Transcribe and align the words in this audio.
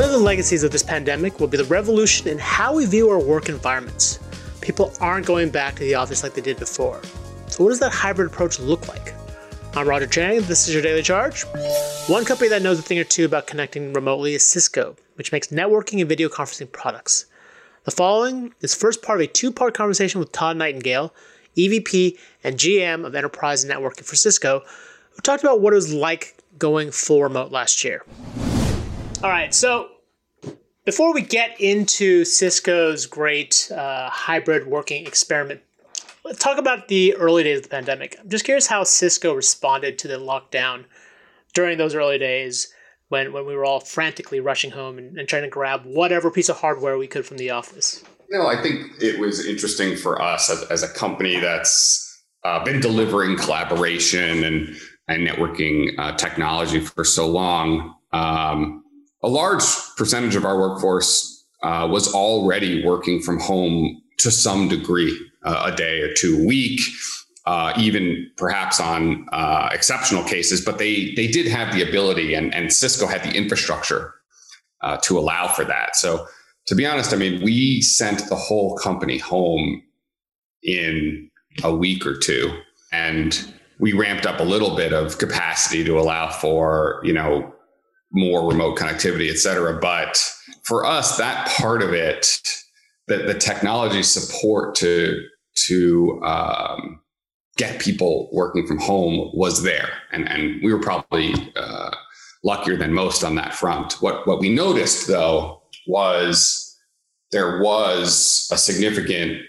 One 0.00 0.08
of 0.08 0.14
the 0.14 0.24
legacies 0.24 0.62
of 0.62 0.70
this 0.70 0.82
pandemic 0.82 1.38
will 1.38 1.46
be 1.46 1.58
the 1.58 1.64
revolution 1.64 2.26
in 2.26 2.38
how 2.38 2.74
we 2.74 2.86
view 2.86 3.10
our 3.10 3.18
work 3.18 3.50
environments. 3.50 4.18
People 4.62 4.94
aren't 4.98 5.26
going 5.26 5.50
back 5.50 5.74
to 5.74 5.80
the 5.80 5.94
office 5.94 6.22
like 6.22 6.32
they 6.32 6.40
did 6.40 6.58
before. 6.58 7.02
So, 7.48 7.62
what 7.62 7.68
does 7.68 7.80
that 7.80 7.92
hybrid 7.92 8.28
approach 8.28 8.58
look 8.58 8.88
like? 8.88 9.12
I'm 9.76 9.86
Roger 9.86 10.06
Cheng. 10.06 10.40
This 10.40 10.66
is 10.66 10.72
your 10.72 10.82
Daily 10.82 11.02
Charge. 11.02 11.44
One 12.06 12.24
company 12.24 12.48
that 12.48 12.62
knows 12.62 12.78
a 12.78 12.82
thing 12.82 12.98
or 12.98 13.04
two 13.04 13.26
about 13.26 13.46
connecting 13.46 13.92
remotely 13.92 14.32
is 14.32 14.46
Cisco, 14.46 14.96
which 15.16 15.32
makes 15.32 15.48
networking 15.48 16.00
and 16.00 16.08
video 16.08 16.30
conferencing 16.30 16.72
products. 16.72 17.26
The 17.84 17.90
following 17.90 18.54
is 18.62 18.74
first 18.74 19.02
part 19.02 19.20
of 19.20 19.24
a 19.24 19.30
two 19.30 19.52
part 19.52 19.74
conversation 19.74 20.18
with 20.18 20.32
Todd 20.32 20.56
Nightingale, 20.56 21.12
EVP 21.58 22.16
and 22.42 22.56
GM 22.56 23.04
of 23.04 23.14
Enterprise 23.14 23.66
Networking 23.66 24.04
for 24.04 24.16
Cisco, 24.16 24.62
who 25.10 25.20
talked 25.20 25.42
about 25.42 25.60
what 25.60 25.74
it 25.74 25.76
was 25.76 25.92
like 25.92 26.38
going 26.56 26.90
full 26.90 27.22
remote 27.22 27.52
last 27.52 27.84
year. 27.84 28.02
All 29.22 29.28
right, 29.28 29.54
so 29.54 29.90
before 30.86 31.12
we 31.12 31.20
get 31.20 31.60
into 31.60 32.24
Cisco's 32.24 33.04
great 33.04 33.70
uh, 33.70 34.08
hybrid 34.08 34.66
working 34.66 35.06
experiment, 35.06 35.60
let's 36.24 36.38
talk 36.38 36.56
about 36.56 36.88
the 36.88 37.14
early 37.16 37.42
days 37.42 37.58
of 37.58 37.64
the 37.64 37.68
pandemic. 37.68 38.16
I'm 38.18 38.30
just 38.30 38.46
curious 38.46 38.66
how 38.66 38.82
Cisco 38.82 39.34
responded 39.34 39.98
to 39.98 40.08
the 40.08 40.14
lockdown 40.14 40.86
during 41.52 41.76
those 41.76 41.94
early 41.94 42.16
days 42.16 42.72
when, 43.10 43.34
when 43.34 43.44
we 43.44 43.54
were 43.54 43.66
all 43.66 43.80
frantically 43.80 44.40
rushing 44.40 44.70
home 44.70 44.96
and, 44.96 45.18
and 45.18 45.28
trying 45.28 45.42
to 45.42 45.50
grab 45.50 45.82
whatever 45.84 46.30
piece 46.30 46.48
of 46.48 46.56
hardware 46.56 46.96
we 46.96 47.06
could 47.06 47.26
from 47.26 47.36
the 47.36 47.50
office. 47.50 48.02
No, 48.30 48.46
I 48.46 48.62
think 48.62 49.02
it 49.02 49.20
was 49.20 49.44
interesting 49.44 49.96
for 49.96 50.22
us 50.22 50.48
as, 50.48 50.62
as 50.70 50.82
a 50.82 50.88
company 50.88 51.38
that's 51.38 52.22
uh, 52.44 52.64
been 52.64 52.80
delivering 52.80 53.36
collaboration 53.36 54.44
and, 54.44 54.76
and 55.08 55.28
networking 55.28 55.90
uh, 55.98 56.16
technology 56.16 56.80
for 56.80 57.04
so 57.04 57.28
long. 57.28 57.96
Um, 58.12 58.82
a 59.22 59.28
large 59.28 59.64
percentage 59.96 60.36
of 60.36 60.44
our 60.44 60.58
workforce 60.58 61.44
uh, 61.62 61.86
was 61.90 62.12
already 62.14 62.84
working 62.84 63.20
from 63.20 63.38
home 63.38 64.00
to 64.18 64.30
some 64.30 64.68
degree, 64.68 65.18
uh, 65.44 65.70
a 65.72 65.76
day 65.76 66.00
or 66.00 66.12
two 66.14 66.40
a 66.42 66.46
week, 66.46 66.80
uh, 67.46 67.72
even 67.76 68.30
perhaps 68.36 68.80
on 68.80 69.26
uh, 69.32 69.68
exceptional 69.72 70.22
cases. 70.24 70.64
But 70.64 70.78
they 70.78 71.12
they 71.14 71.26
did 71.26 71.46
have 71.46 71.74
the 71.74 71.86
ability, 71.86 72.34
and, 72.34 72.54
and 72.54 72.72
Cisco 72.72 73.06
had 73.06 73.22
the 73.22 73.36
infrastructure 73.36 74.14
uh, 74.82 74.98
to 74.98 75.18
allow 75.18 75.48
for 75.48 75.64
that. 75.64 75.96
So 75.96 76.26
to 76.66 76.74
be 76.74 76.86
honest, 76.86 77.12
I 77.12 77.16
mean, 77.16 77.42
we 77.42 77.82
sent 77.82 78.28
the 78.28 78.36
whole 78.36 78.76
company 78.76 79.18
home 79.18 79.82
in 80.62 81.30
a 81.64 81.74
week 81.74 82.06
or 82.06 82.16
two, 82.16 82.58
and 82.92 83.52
we 83.78 83.92
ramped 83.92 84.26
up 84.26 84.40
a 84.40 84.44
little 84.44 84.76
bit 84.76 84.92
of 84.92 85.18
capacity 85.18 85.82
to 85.84 85.98
allow 85.98 86.30
for 86.30 87.00
you 87.02 87.12
know 87.12 87.52
more 88.12 88.48
remote 88.48 88.76
connectivity, 88.78 89.30
et 89.30 89.38
cetera. 89.38 89.78
But 89.78 90.22
for 90.62 90.84
us, 90.84 91.16
that 91.16 91.48
part 91.48 91.82
of 91.82 91.92
it, 91.92 92.40
that 93.08 93.26
the 93.26 93.34
technology 93.34 94.02
support 94.02 94.74
to 94.76 95.22
to 95.66 96.20
um, 96.24 97.00
get 97.56 97.80
people 97.80 98.28
working 98.32 98.66
from 98.66 98.78
home 98.78 99.30
was 99.34 99.62
there, 99.62 99.90
and 100.12 100.28
and 100.28 100.62
we 100.62 100.72
were 100.72 100.80
probably 100.80 101.34
uh, 101.56 101.90
luckier 102.44 102.76
than 102.76 102.92
most 102.92 103.22
on 103.24 103.34
that 103.36 103.54
front. 103.54 103.94
What 104.00 104.26
what 104.26 104.40
we 104.40 104.48
noticed 104.48 105.06
though 105.06 105.62
was 105.86 106.78
there 107.32 107.60
was 107.60 108.48
a 108.52 108.58
significant 108.58 109.42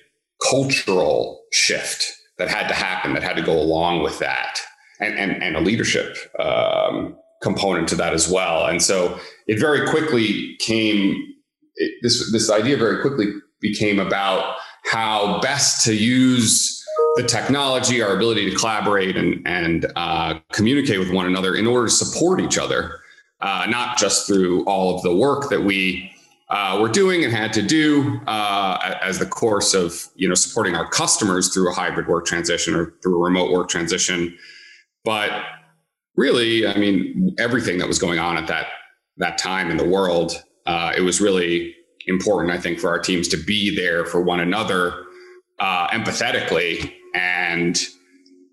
cultural 0.50 1.42
shift 1.52 2.12
that 2.38 2.48
had 2.48 2.68
to 2.68 2.74
happen, 2.74 3.14
that 3.14 3.24
had 3.24 3.36
to 3.36 3.44
go 3.44 3.58
along 3.60 4.04
with 4.04 4.20
that, 4.20 4.60
and 5.00 5.18
and, 5.18 5.44
and 5.44 5.56
a 5.56 5.62
leadership 5.62 6.18
um, 6.40 7.16
component 7.42 7.88
to 7.90 7.96
that 7.96 8.14
as 8.14 8.30
well. 8.30 8.68
And 8.68 8.82
so 8.82 9.20
it 9.48 9.60
very 9.60 9.88
quickly 9.90 10.56
came, 10.60 11.16
it, 11.76 11.92
this, 12.02 12.32
this 12.32 12.50
idea 12.50 12.78
very 12.78 13.02
quickly 13.02 13.28
became 13.60 14.00
about 14.00 14.56
how 14.86 15.40
best 15.42 15.84
to 15.86 15.96
use 15.96 16.84
the 17.16 17.24
technology, 17.24 18.02
our 18.02 18.16
ability 18.16 18.50
to 18.50 18.56
collaborate 18.56 19.18
and, 19.18 19.46
and 19.46 19.92
uh, 19.96 20.40
communicate 20.54 21.00
with 21.00 21.12
one 21.12 21.26
another 21.26 21.56
in 21.56 21.68
order 21.68 21.88
to 21.88 21.94
support 21.94 22.40
each 22.40 22.58
other, 22.58 23.00
uh, 23.42 23.68
not 23.70 23.98
just 23.98 24.28
through 24.28 24.64
all 24.66 24.96
of 24.96 25.02
the 25.02 25.16
work 25.16 25.50
that 25.50 25.62
we 25.62 26.12
uh, 26.50 26.78
were 26.82 26.90
doing 26.90 27.24
and 27.24 27.34
had 27.34 27.54
to 27.54 27.62
do 27.62 28.20
uh, 28.28 28.98
as 29.02 29.20
the 29.20 29.26
course 29.26 29.74
of 29.74 30.08
you 30.16 30.28
know 30.28 30.36
supporting 30.36 30.76
our 30.76 30.88
customers 30.90 31.54
through 31.54 31.70
a 31.72 31.74
hybrid 31.74 32.08
work 32.08 32.26
transition 32.26 32.76
or 32.76 32.94
through 33.02 33.22
a 33.22 33.24
remote 33.24 33.52
work 33.52 33.70
transition, 33.70 34.38
but 35.06 35.32
really, 36.22 36.68
I 36.68 36.78
mean, 36.78 37.36
everything 37.40 37.80
that 37.80 37.88
was 37.88 37.98
going 37.98 38.20
on 38.20 38.38
at 38.38 38.48
that 38.48 38.68
that 39.18 39.38
time 39.38 39.70
in 39.70 39.78
the 39.78 39.88
world, 39.88 40.32
uh, 40.66 40.94
it 40.96 41.02
was 41.02 41.20
really 41.20 41.76
important, 42.08 42.52
I 42.52 42.60
think, 42.60 42.80
for 42.80 42.90
our 42.90 43.00
teams 43.00 43.28
to 43.30 43.38
be 43.38 43.76
there 43.76 44.06
for 44.06 44.22
one 44.22 44.40
another 44.40 45.06
uh, 45.60 45.88
empathetically 45.90 46.94
and 47.14 47.76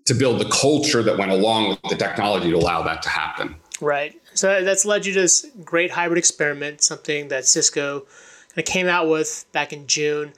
to 0.05 0.13
build 0.13 0.41
the 0.41 0.49
culture 0.49 1.01
that 1.03 1.17
went 1.17 1.31
along 1.31 1.69
with 1.69 1.81
the 1.89 1.95
technology 1.95 2.49
to 2.49 2.57
allow 2.57 2.81
that 2.83 3.01
to 3.03 3.09
happen. 3.09 3.55
Right. 3.79 4.19
So 4.33 4.63
that's 4.63 4.85
led 4.85 5.05
you 5.05 5.13
to 5.13 5.21
this 5.21 5.45
great 5.63 5.91
hybrid 5.91 6.17
experiment, 6.17 6.81
something 6.81 7.29
that 7.29 7.45
Cisco 7.45 8.05
came 8.65 8.87
out 8.87 9.07
with 9.07 9.45
back 9.53 9.71
in 9.71 9.87
June. 9.87 10.33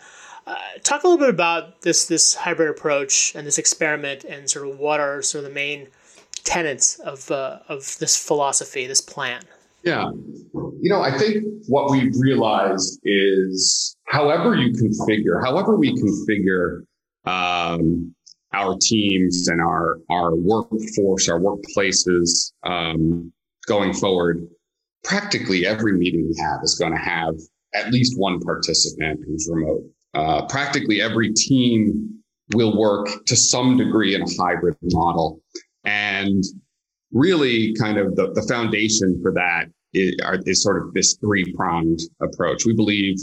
Uh, 0.46 0.56
talk 0.84 1.04
a 1.04 1.08
little 1.08 1.20
bit 1.20 1.30
about 1.30 1.82
this 1.82 2.08
this 2.08 2.36
hybrid 2.36 2.70
approach 2.70 3.34
and 3.36 3.48
this 3.48 3.58
experiment, 3.58 4.24
and 4.24 4.50
sort 4.50 4.68
of 4.68 4.78
what 4.78 5.00
are 5.00 5.22
sort 5.22 5.44
of 5.44 5.50
the 5.50 5.56
main 5.56 5.88
tenets 6.44 7.00
of 7.00 7.30
uh, 7.32 7.60
of 7.68 7.98
this 8.00 8.18
philosophy, 8.18 8.88
this 8.88 9.02
plan? 9.02 9.42
Yeah, 9.84 10.12
you 10.54 10.90
know, 10.90 11.02
I 11.02 11.18
think 11.18 11.44
what 11.68 11.90
we've 11.90 12.14
realized 12.18 13.00
is, 13.04 13.96
however 14.06 14.56
you 14.56 14.74
configure, 14.74 15.44
however 15.44 15.76
we 15.76 15.96
configure 15.96 16.82
um, 17.26 18.14
our 18.54 18.78
teams 18.80 19.48
and 19.48 19.62
our 19.62 19.98
our 20.10 20.36
workforce, 20.36 21.30
our 21.30 21.40
workplaces 21.40 22.52
um, 22.64 23.32
going 23.66 23.94
forward, 23.94 24.48
practically 25.04 25.66
every 25.66 25.94
meeting 25.94 26.28
we 26.28 26.36
have 26.42 26.60
is 26.64 26.76
going 26.76 26.92
to 26.92 27.00
have 27.00 27.36
at 27.74 27.92
least 27.92 28.20
one 28.20 28.40
participant 28.40 29.20
who's 29.26 29.50
remote. 29.52 29.84
Uh, 30.14 30.46
practically 30.48 31.02
every 31.02 31.34
team 31.34 32.22
will 32.54 32.78
work 32.78 33.08
to 33.26 33.36
some 33.36 33.78
degree 33.78 34.14
in 34.16 34.22
a 34.22 34.26
hybrid 34.38 34.76
model. 34.84 35.42
And 35.84 36.44
really, 37.12 37.74
kind 37.76 37.98
of 37.98 38.16
the, 38.16 38.32
the 38.34 38.44
foundation 38.48 39.20
for 39.22 39.32
that 39.34 39.66
is, 39.94 40.16
is 40.46 40.64
sort 40.64 40.82
of 40.82 40.94
this 40.94 41.18
three 41.18 41.54
pronged 41.54 42.00
approach. 42.22 42.66
We 42.66 42.74
believe 42.74 43.18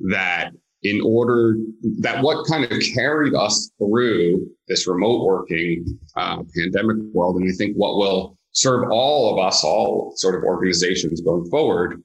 that 0.00 0.50
in 0.82 1.00
order 1.02 1.56
that 2.00 2.22
what 2.22 2.46
kind 2.46 2.64
of 2.64 2.78
carried 2.94 3.34
us 3.34 3.70
through 3.78 4.46
this 4.68 4.86
remote 4.86 5.24
working 5.24 5.98
uh, 6.16 6.42
pandemic 6.54 6.98
world, 7.12 7.36
and 7.36 7.50
I 7.50 7.54
think 7.56 7.74
what 7.76 7.96
will 7.96 8.36
serve 8.52 8.90
all 8.90 9.32
of 9.32 9.44
us, 9.44 9.64
all 9.64 10.12
sort 10.16 10.34
of 10.34 10.44
organizations 10.44 11.20
going 11.22 11.48
forward, 11.50 12.02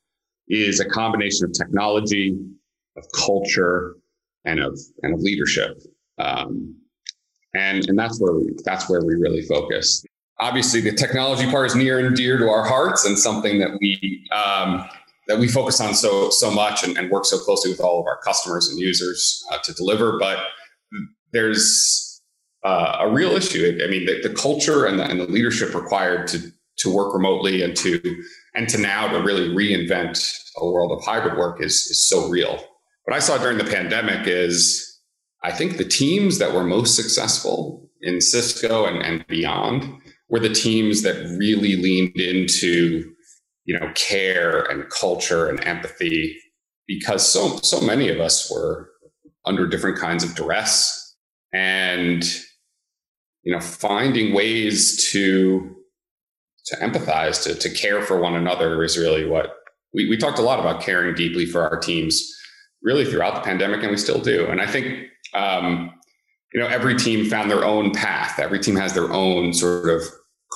is 0.48 0.80
a 0.80 0.86
combination 0.86 1.46
of 1.46 1.54
technology, 1.54 2.38
of 2.98 3.04
culture, 3.16 3.96
and 4.46 4.60
of 4.60 4.80
and 5.04 5.14
of 5.14 5.20
leadership. 5.20 5.78
Um, 6.18 6.76
and 7.54 7.88
and 7.88 7.98
that's 7.98 8.20
where 8.20 8.34
we 8.34 8.52
that's 8.64 8.90
where 8.90 9.02
we 9.04 9.16
really 9.16 9.42
focus. 9.44 10.04
Obviously, 10.40 10.80
the 10.80 10.94
technology 10.94 11.50
part 11.50 11.68
is 11.68 11.76
near 11.76 12.00
and 12.00 12.16
dear 12.16 12.38
to 12.38 12.48
our 12.48 12.64
hearts, 12.64 13.06
and 13.06 13.18
something 13.18 13.60
that 13.60 13.78
we 13.82 14.26
um, 14.32 14.88
that 15.28 15.38
we 15.38 15.48
focus 15.48 15.82
on 15.82 15.94
so 15.94 16.30
so 16.30 16.52
much 16.52 16.84
and, 16.84 16.98
and, 16.98 17.12
work 17.12 17.26
so 17.26 17.38
closely 17.38 17.72
with 17.72 17.80
all 17.80 18.00
of 18.00 18.06
our 18.08 18.18
customers 18.22 18.70
and 18.70 18.80
users 18.80 19.44
uh, 19.52 19.58
to 19.64 19.74
deliver. 19.74 20.18
But 20.18 20.40
there's 21.32 22.22
uh, 22.64 22.98
a 23.02 23.12
real 23.12 23.32
issue. 23.32 23.80
I 23.84 23.88
mean, 23.90 24.06
the, 24.06 24.28
the 24.28 24.34
culture 24.34 24.86
and 24.86 25.00
the, 25.00 25.04
and 25.06 25.20
the 25.20 25.28
leadership 25.28 25.74
required 25.74 26.28
to 26.30 26.52
to 26.80 26.94
work 26.94 27.14
remotely 27.14 27.62
and 27.62 27.76
to 27.76 28.02
and 28.56 28.70
to 28.70 28.78
now 28.78 29.08
to 29.08 29.22
really 29.22 29.50
reinvent 29.50 30.36
a 30.58 30.66
world 30.66 30.92
of 30.92 31.04
hybrid 31.04 31.38
work 31.38 31.62
is 31.62 31.88
is 31.88 32.08
so 32.08 32.28
real. 32.30 32.64
What 33.04 33.16
I 33.16 33.20
saw 33.20 33.38
during 33.38 33.58
the 33.58 33.64
pandemic 33.66 34.28
is 34.28 34.89
I 35.44 35.52
think 35.52 35.78
the 35.78 35.86
teams 35.86 36.38
that 36.40 36.54
were 36.54 36.64
most 36.64 36.96
successful 36.96 37.90
in 38.02 38.22
Cisco 38.22 38.86
and, 38.86 39.02
and 39.02 39.26
beyond 39.28 39.86
were 40.30 40.40
the 40.40 40.54
teams 40.54 41.02
that 41.04 41.16
really 41.38 41.76
leaned 41.76 42.18
into 42.18 43.14
you 43.66 43.80
know 43.80 43.92
care 43.96 44.62
and 44.64 44.90
culture 44.90 45.48
and 45.48 45.64
empathy 45.64 46.36
because 46.88 47.28
so 47.28 47.58
so 47.58 47.80
many 47.82 48.10
of 48.10 48.20
us 48.20 48.52
were 48.52 48.90
under 49.46 49.68
different 49.68 49.98
kinds 49.98 50.24
of 50.24 50.36
duress 50.36 51.16
and 51.54 52.24
you 53.44 53.54
know 53.54 53.60
finding 53.60 54.34
ways 54.34 55.10
to 55.12 55.76
to 56.66 56.76
empathize 56.78 57.44
to, 57.44 57.56
to 57.56 57.70
care 57.70 58.02
for 58.02 58.20
one 58.20 58.36
another 58.36 58.84
is 58.84 58.98
really 58.98 59.26
what 59.26 59.56
we, 59.94 60.08
we 60.08 60.18
talked 60.18 60.38
a 60.38 60.44
lot 60.44 60.60
about 60.60 60.82
caring 60.82 61.16
deeply 61.16 61.46
for 61.46 61.62
our 61.62 61.80
teams 61.80 62.28
really 62.84 63.06
throughout 63.06 63.36
the 63.36 63.42
pandemic 63.42 63.82
and 63.82 63.92
we 63.92 63.98
still 63.98 64.22
do. 64.22 64.46
And 64.48 64.62
i 64.62 64.68
think 64.68 65.08
um, 65.34 65.94
you 66.54 66.60
know 66.60 66.68
every 66.68 66.96
team 66.96 67.26
found 67.26 67.50
their 67.50 67.66
own 67.66 67.92
path. 67.92 68.40
Every 68.40 68.60
team 68.60 68.76
has 68.76 68.94
their 68.94 69.12
own 69.12 69.54
sort 69.54 69.90
of 69.90 70.04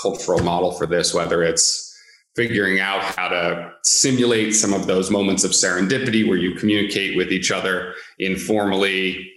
cultural 0.02 0.40
model 0.40 0.72
for 0.72 0.88
this 0.88 1.14
whether 1.14 1.44
it's 1.44 1.94
figuring 2.36 2.80
out 2.80 3.02
how 3.04 3.28
to 3.28 3.72
simulate 3.84 4.56
some 4.56 4.74
of 4.74 4.88
those 4.88 5.12
moments 5.12 5.44
of 5.44 5.52
serendipity 5.52 6.28
where 6.28 6.38
you 6.38 6.56
communicate 6.56 7.16
with 7.16 7.32
each 7.32 7.52
other 7.52 7.94
informally 8.18 9.30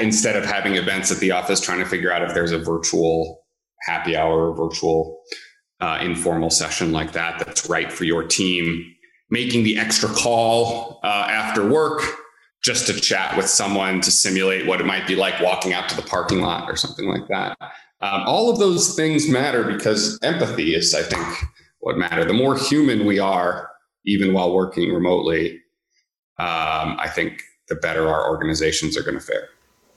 instead 0.00 0.36
of 0.36 0.44
having 0.44 0.76
events 0.76 1.10
at 1.10 1.18
the 1.18 1.30
office 1.30 1.60
trying 1.60 1.80
to 1.80 1.84
figure 1.84 2.12
out 2.12 2.22
if 2.22 2.32
there's 2.32 2.52
a 2.52 2.58
virtual 2.58 3.44
happy 3.82 4.16
hour 4.16 4.50
or 4.50 4.56
virtual 4.56 5.20
uh, 5.80 5.98
informal 6.00 6.50
session 6.50 6.92
like 6.92 7.12
that 7.12 7.38
that's 7.44 7.68
right 7.68 7.92
for 7.92 8.04
your 8.04 8.22
team. 8.22 8.90
Making 9.30 9.64
the 9.64 9.78
extra 9.78 10.08
call 10.08 11.00
uh, 11.02 11.26
after 11.28 11.66
work 11.66 12.02
just 12.64 12.86
to 12.86 12.98
chat 12.98 13.36
with 13.36 13.46
someone 13.46 14.00
to 14.00 14.10
simulate 14.10 14.66
what 14.66 14.80
it 14.80 14.86
might 14.86 15.06
be 15.06 15.14
like 15.14 15.38
walking 15.40 15.74
out 15.74 15.88
to 15.90 15.96
the 15.96 16.02
parking 16.02 16.40
lot 16.40 16.68
or 16.68 16.76
something 16.76 17.06
like 17.06 17.28
that. 17.28 17.56
Um, 18.00 18.22
all 18.26 18.50
of 18.50 18.58
those 18.58 18.96
things 18.96 19.28
matter 19.28 19.64
because 19.64 20.18
empathy 20.22 20.74
is, 20.74 20.94
I 20.94 21.02
think, 21.02 21.26
what 21.80 21.98
matter. 21.98 22.24
The 22.24 22.32
more 22.32 22.56
human 22.56 23.06
we 23.06 23.18
are, 23.18 23.70
even 24.06 24.32
while 24.32 24.54
working 24.54 24.92
remotely, 24.92 25.60
um, 26.38 26.96
I 26.98 27.08
think 27.08 27.42
the 27.68 27.74
better 27.74 28.08
our 28.08 28.28
organizations 28.28 28.96
are 28.96 29.02
going 29.02 29.18
to 29.18 29.24
fare. 29.24 29.48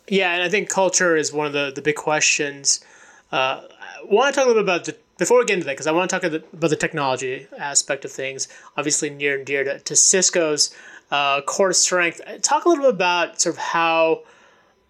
Yeah, 0.10 0.34
and 0.34 0.44
I 0.44 0.50
think 0.50 0.70
culture 0.70 1.16
is 1.16 1.34
one 1.34 1.48
of 1.48 1.54
the, 1.54 1.72
the 1.74 1.82
big 1.82 1.96
questions. 1.96 2.84
Uh, 3.32 3.62
I 3.70 4.04
want 4.06 4.34
to 4.34 4.40
talk 4.40 4.46
a 4.46 4.48
little 4.50 4.64
bit 4.64 4.70
about 4.70 4.86
the 4.86 4.98
before 5.18 5.40
we 5.40 5.46
get 5.46 5.56
into 5.56 5.66
that, 5.66 5.74
because 5.74 5.88
I 5.88 5.92
want 5.92 6.10
to 6.10 6.16
talk 6.16 6.24
about 6.24 6.70
the 6.70 6.76
technology 6.76 7.48
aspect 7.58 8.06
of 8.06 8.12
things, 8.12 8.48
obviously 8.76 9.10
near 9.10 9.38
and 9.38 9.46
dear 9.46 9.64
to, 9.64 9.80
to 9.80 9.96
Cisco's 9.96 10.74
uh, 11.12 11.42
core 11.42 11.74
strength. 11.74 12.22
Talk 12.42 12.66
a 12.66 12.70
little 12.70 12.86
bit 12.86 12.94
about 12.94 13.42
sort 13.42 13.56
of 13.56 13.60
how 13.60 14.24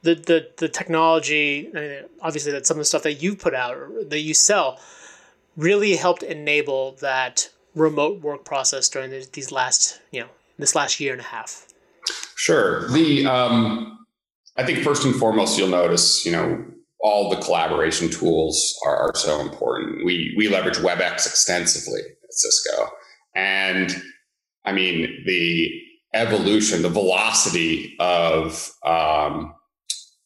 the 0.02 0.16
the, 0.16 0.50
the 0.58 0.70
technology, 0.70 1.70
I 1.76 1.80
mean, 1.80 2.04
obviously 2.22 2.52
that's 2.52 2.68
some 2.68 2.78
of 2.78 2.82
the 2.82 2.86
stuff 2.86 3.04
that 3.04 3.22
you 3.22 3.36
put 3.36 3.54
out 3.54 3.76
or 3.76 4.04
that 4.06 4.20
you 4.20 4.34
sell, 4.34 4.80
really 5.56 5.96
helped 5.96 6.24
enable 6.24 6.94
that 6.94 7.50
remote 7.76 8.22
work 8.22 8.44
process 8.44 8.90
during 8.90 9.12
these 9.34 9.52
last 9.52 10.02
you 10.12 10.22
know 10.22 10.30
this 10.58 10.76
last 10.76 11.00
year 11.00 11.14
and 11.14 11.22
a 11.22 11.26
half. 11.26 11.68
Sure. 12.36 12.90
The 12.90 13.26
um, 13.26 14.06
I 14.56 14.64
think 14.64 14.80
first 14.80 15.06
and 15.06 15.16
foremost, 15.16 15.58
you'll 15.58 15.70
notice 15.70 16.26
you 16.26 16.32
know 16.32 16.66
all 17.08 17.30
the 17.30 17.38
collaboration 17.38 18.10
tools 18.10 18.78
are, 18.86 18.98
are 18.98 19.16
so 19.16 19.40
important. 19.40 20.06
We 20.06 20.34
we 20.38 20.50
leverage 20.50 20.78
WebEx 20.78 21.26
extensively 21.26 22.02
at 22.02 22.34
Cisco, 22.34 22.90
and 23.34 23.96
I 24.66 24.74
mean 24.74 25.24
the 25.26 25.72
evolution, 26.14 26.82
the 26.82 26.90
velocity 26.90 27.96
of 28.00 28.70
um, 28.86 29.54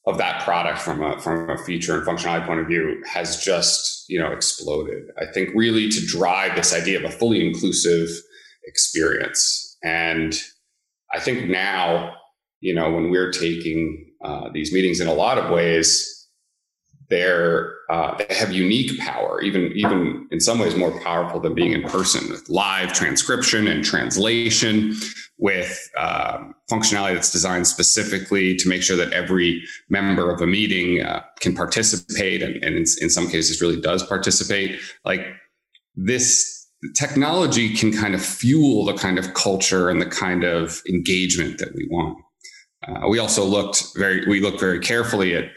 of 0.08 0.18
that 0.18 0.42
product 0.42 0.80
from 0.80 1.04
a 1.04 1.20
from 1.20 1.52
a 1.52 1.58
feature 1.64 1.98
and 1.98 2.08
functionality 2.08 2.48
point 2.48 2.62
of 2.62 2.68
view 2.68 3.04
has 3.08 3.44
just 3.44 4.06
you 4.10 4.20
know 4.20 4.32
exploded. 4.32 5.04
I 5.20 5.32
think 5.32 5.50
really 5.54 5.88
to 5.90 6.06
drive 6.06 6.56
this 6.56 6.74
idea 6.74 6.98
of 6.98 7.06
a 7.06 7.16
fully 7.16 7.46
inclusive 7.46 8.10
experience, 8.66 9.78
and 9.84 10.34
I 11.14 11.20
think 11.20 11.48
now 11.48 12.16
you 12.60 12.74
know 12.74 12.92
when 12.92 13.12
we're 13.12 13.32
taking 13.32 14.14
uh, 14.26 14.50
these 14.52 14.74
meetings 14.74 15.00
in 15.00 15.08
a 15.08 15.14
lot 15.14 15.38
of 15.38 15.52
ways 15.52 16.18
they're 17.12 17.76
uh, 17.92 18.18
they 18.18 18.34
have 18.34 18.52
unique 18.52 18.98
power, 19.00 19.42
even 19.42 19.72
even 19.76 20.28
in 20.32 20.40
some 20.40 20.58
ways 20.58 20.76
more 20.76 20.98
powerful 21.02 21.40
than 21.40 21.54
being 21.54 21.74
in 21.74 21.84
person, 21.84 22.28
with 22.30 22.50
live 22.50 22.94
transcription 22.94 23.68
and 23.68 23.84
translation, 23.84 24.96
with 25.38 25.78
um, 26.00 26.56
functionality 26.72 27.14
that's 27.14 27.30
designed 27.32 27.68
specifically 27.68 28.56
to 28.56 28.70
make 28.70 28.82
sure 28.82 28.96
that 28.96 29.12
every 29.12 29.62
member 29.90 30.34
of 30.34 30.42
a 30.42 30.48
meeting 30.48 31.02
uh, 31.02 31.22
can 31.42 31.54
participate, 31.54 32.42
and, 32.42 32.56
and 32.64 32.76
in, 32.76 32.86
in 33.02 33.10
some 33.10 33.28
cases 33.28 33.62
really 33.62 33.80
does 33.80 34.02
participate. 34.08 34.80
Like 35.04 35.28
this 35.96 36.70
technology 36.96 37.76
can 37.76 37.92
kind 37.92 38.16
of 38.16 38.26
fuel 38.26 38.86
the 38.86 38.94
kind 38.94 39.20
of 39.20 39.34
culture 39.34 39.90
and 39.90 40.02
the 40.02 40.06
kind 40.06 40.46
of 40.46 40.82
engagement 40.88 41.60
that 41.60 41.76
we 41.76 41.88
want. 41.92 42.18
Uh, 42.88 43.08
we 43.08 43.20
also 43.20 43.44
looked 43.44 43.84
very 43.96 44.26
we 44.28 44.40
looked 44.40 44.60
very 44.60 44.80
carefully 44.80 45.36
at 45.36 45.52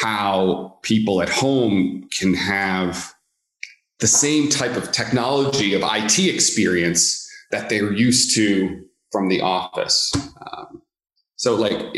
how 0.00 0.78
people 0.82 1.20
at 1.20 1.28
home 1.28 2.08
can 2.16 2.34
have 2.34 3.12
the 4.00 4.06
same 4.06 4.48
type 4.48 4.76
of 4.76 4.90
technology 4.90 5.74
of 5.74 5.82
IT 5.84 6.18
experience 6.18 7.28
that 7.50 7.68
they're 7.68 7.92
used 7.92 8.34
to 8.34 8.84
from 9.10 9.28
the 9.28 9.40
office. 9.40 10.12
Um, 10.40 10.82
so, 11.36 11.54
like 11.54 11.94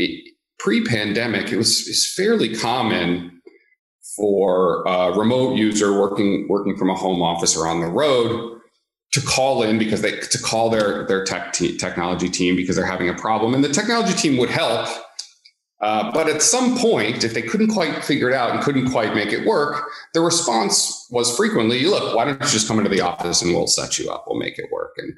pre-pandemic, 0.59 1.53
it 1.53 1.57
was, 1.57 2.13
fairly 2.15 2.55
common 2.55 3.41
for 4.17 4.83
a 4.85 5.13
remote 5.17 5.57
user 5.57 5.99
working 5.99 6.47
working 6.49 6.77
from 6.77 6.91
a 6.91 6.95
home 6.95 7.23
office 7.23 7.57
or 7.57 7.67
on 7.67 7.81
the 7.81 7.87
road 7.87 8.61
to 9.13 9.21
call 9.21 9.63
in 9.63 9.79
because 9.79 10.03
they 10.03 10.19
to 10.19 10.39
call 10.39 10.71
their 10.71 11.07
their 11.07 11.25
tech 11.25 11.53
te- 11.53 11.77
technology 11.77 12.29
team 12.29 12.57
because 12.57 12.77
they're 12.77 12.85
having 12.85 13.09
a 13.09 13.15
problem, 13.15 13.55
and 13.55 13.65
the 13.65 13.69
technology 13.69 14.13
team 14.13 14.37
would 14.37 14.51
help 14.51 14.89
uh, 15.85 16.11
but 16.13 16.31
at 16.31 16.41
some 16.41 16.79
point, 16.79 17.25
if 17.25 17.35
they 17.35 17.43
couldn't 17.43 17.69
quite 17.69 18.03
figure 18.03 18.31
it 18.31 18.35
out 18.35 18.51
and 18.51 18.63
couldn't 18.63 18.91
quite 18.91 19.15
make 19.15 19.33
it 19.33 19.47
work, 19.47 19.85
the 20.15 20.21
response 20.23 21.07
was 21.11 21.37
frequently, 21.37 21.85
"Look, 21.85 22.17
why 22.17 22.25
don't 22.25 22.41
you 22.41 22.49
just 22.49 22.67
come 22.67 22.79
into 22.79 22.89
the 22.89 23.03
office 23.03 23.43
and 23.43 23.55
we'll 23.55 23.67
set 23.67 23.99
you 23.99 24.11
up. 24.11 24.25
We'll 24.27 24.39
make 24.39 24.59
it 24.59 24.73
work." 24.73 24.95
And 24.97 25.13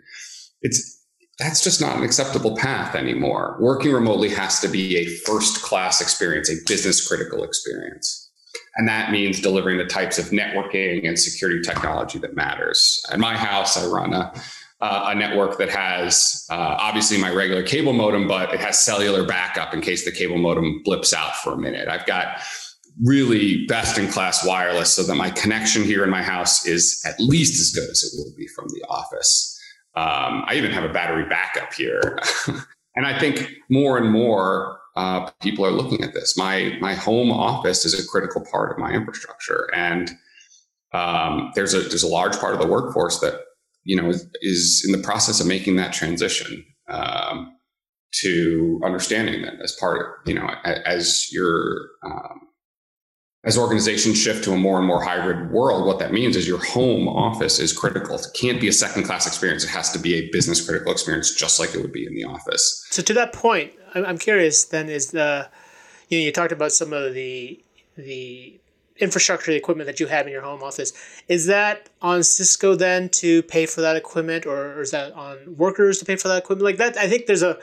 it's 0.63 1.01
that's 1.39 1.63
just 1.63 1.81
not 1.81 1.97
an 1.97 2.03
acceptable 2.03 2.57
path 2.57 2.97
anymore. 2.97 3.57
Working 3.61 3.93
remotely 3.93 4.31
has 4.31 4.59
to 4.61 4.69
be 4.69 4.97
a 4.97 5.07
first 5.07 5.63
class 5.63 6.01
experience, 6.01 6.51
a 6.51 6.57
business 6.67 7.07
critical 7.07 7.45
experience. 7.45 8.29
And 8.77 8.89
that 8.89 9.13
means 9.13 9.41
delivering 9.41 9.79
the 9.79 9.87
types 9.87 10.19
of 10.19 10.27
networking 10.27 11.07
and 11.07 11.17
security 11.17 11.61
technology 11.63 12.19
that 12.19 12.35
matters. 12.35 13.01
At 13.11 13.21
my 13.21 13.37
house, 13.37 13.77
I 13.77 13.87
run 13.87 14.15
a 14.15 14.33
uh, 14.81 15.07
a 15.09 15.15
network 15.15 15.59
that 15.59 15.71
has 15.71 16.47
uh, 16.51 16.77
obviously 16.79 17.19
my 17.19 17.31
regular 17.31 17.63
cable 17.63 17.93
modem, 17.93 18.29
but 18.29 18.53
it 18.53 18.61
has 18.61 18.79
cellular 18.79 19.25
backup 19.25 19.73
in 19.73 19.81
case 19.81 20.05
the 20.05 20.13
cable 20.13 20.39
modem 20.39 20.83
blips 20.85 21.13
out 21.13 21.35
for 21.37 21.55
a 21.55 21.57
minute. 21.57 21.89
I've 21.89 22.07
got 22.07 22.39
really 23.03 23.67
best 23.67 23.99
in 23.99 24.09
class 24.09 24.45
wireless 24.45 24.93
so 24.93 25.03
that 25.03 25.15
my 25.15 25.31
connection 25.31 25.83
here 25.83 26.03
in 26.05 26.11
my 26.11 26.23
house 26.23 26.67
is 26.67 27.03
at 27.07 27.19
least 27.21 27.61
as 27.61 27.71
good 27.71 27.91
as 27.91 28.03
it 28.05 28.19
will 28.19 28.35
be 28.37 28.47
from 28.49 28.69
the 28.69 28.85
office. 28.89 29.53
Um, 29.95 30.45
I 30.47 30.55
even 30.55 30.71
have 30.73 30.85
a 30.85 30.93
battery 30.93 31.27
backup 31.29 31.73
here. 31.73 32.19
and 32.97 33.07
I 33.07 33.19
think 33.19 33.51
more 33.71 33.99
and 33.99 34.11
more 34.11 34.79
uh, 34.95 35.31
people 35.41 35.65
are 35.65 35.71
looking 35.71 36.03
at 36.03 36.15
this. 36.15 36.37
My, 36.37 36.77
my 36.81 36.95
home 36.95 37.31
office 37.31 37.85
is 37.85 37.99
a 37.99 38.07
critical 38.07 38.45
part 38.51 38.73
of 38.73 38.79
my 38.79 38.93
infrastructure. 38.93 39.69
And 39.75 40.11
um, 40.93 41.53
there's 41.55 41.75
a 41.75 41.81
there's 41.81 42.03
a 42.03 42.09
large 42.09 42.39
part 42.39 42.55
of 42.55 42.61
the 42.61 42.67
workforce 42.67 43.21
that 43.21 43.41
you 43.87 43.97
know, 43.97 44.11
is, 44.11 44.29
is 44.43 44.85
in 44.87 44.93
the 44.93 45.03
process 45.07 45.41
of 45.41 45.47
making 45.47 45.77
that 45.77 45.93
transition 45.93 46.65
um, 46.89 47.57
to 48.13 48.81
understanding 48.85 49.43
that 49.43 49.55
as 49.63 49.73
part 49.81 50.01
of, 50.01 50.07
you 50.29 50.35
know, 50.35 50.49
as 50.65 51.29
your, 51.33 51.89
um, 52.05 52.41
as 53.45 53.57
organizations 53.57 54.19
shift 54.19 54.43
to 54.43 54.53
a 54.53 54.57
more 54.57 54.79
and 54.79 54.87
more 54.89 55.01
hybrid 55.01 55.53
world, 55.53 55.87
what 55.87 56.01
that 56.01 56.13
means 56.13 56.35
is 56.37 56.49
your 56.49 56.63
home 56.65 57.07
office 57.07 57.61
is 57.61 57.73
critical. 57.73 58.17
It 58.17 58.27
can't 58.35 58.61
be 58.61 58.67
a 58.67 58.73
second 58.73 59.05
class 59.05 59.25
experience. 59.25 59.63
It 59.63 59.71
has 59.71 59.93
to 59.93 60.01
be 60.01 60.17
a 60.17 60.29
business 60.33 60.67
critical 60.67 60.91
experience, 60.91 61.33
just 61.33 61.61
like 61.61 61.73
it 61.73 61.81
would 61.81 61.93
be 61.93 62.07
in 62.07 62.15
the 62.15 62.25
office. 62.25 62.85
So 62.91 63.03
to 63.03 63.15
that 63.15 63.33
point, 63.33 63.73
I'm 63.95 64.19
curious. 64.19 64.65
Then 64.65 64.89
is 64.89 65.13
the, 65.13 65.49
you 66.09 66.19
know, 66.19 66.25
you 66.25 66.33
talked 66.33 66.53
about 66.53 66.73
some 66.73 66.93
of 66.93 67.15
the 67.15 67.63
the 67.97 68.61
infrastructure, 68.99 69.51
the 69.51 69.57
equipment 69.57 69.87
that 69.87 70.01
you 70.01 70.07
have 70.07 70.27
in 70.27 70.33
your 70.33 70.43
home 70.43 70.63
office, 70.63 70.93
is 71.29 71.47
that 71.47 71.89
on 72.03 72.23
Cisco 72.23 72.75
then 72.75 73.09
to 73.11 73.43
pay 73.45 73.67
for 73.67 73.81
that 73.81 73.97
equipment, 73.97 74.47
or, 74.47 74.81
is 74.81 74.91
that 74.91 75.13
on 75.13 75.57
workers 75.57 75.99
to 75.99 76.05
pay 76.05 76.17
for 76.17 76.29
that 76.29 76.39
equipment? 76.39 76.65
Like 76.65 76.79
that, 76.79 76.97
I 76.97 77.09
think 77.09 77.27
there's 77.27 77.43
a 77.43 77.59